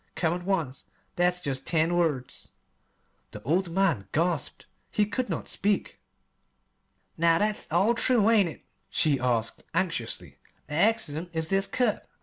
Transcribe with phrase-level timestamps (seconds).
[0.15, 2.53] Come at once.' That's jest ten words."
[3.29, 4.65] The old man gasped.
[4.89, 5.99] He could not speak.
[7.19, 10.39] "Now, that's all true, ain't it?" she asked anxiously.
[10.65, 12.09] "The 'accident' is this cut.